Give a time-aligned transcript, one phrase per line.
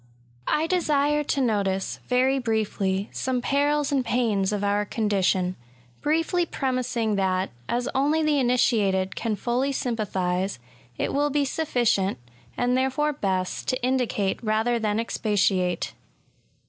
[0.47, 5.55] I DESiBB to notice^ very briefly^ some perils and pains of our condition,—
[6.01, 10.57] ^briefly premising that^ as only the initiated can fully sympathise,
[10.97, 12.17] it will be sufficient^
[12.57, 15.93] and therefore best^ to indicate rather than expatiate.